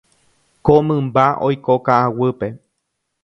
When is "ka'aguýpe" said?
1.91-2.47